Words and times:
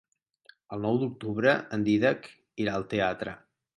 El 0.77 0.81
nou 0.85 0.97
d'octubre 1.03 1.53
en 1.77 1.85
Dídac 1.91 2.27
irà 2.65 2.75
al 2.81 2.87
teatre. 2.95 3.37